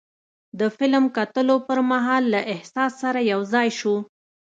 [0.59, 3.95] د فلم کتلو پر مهال له احساس سره یو ځای شو.